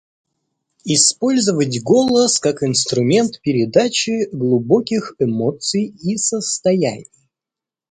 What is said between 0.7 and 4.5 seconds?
Использовать голос как инструмент передачи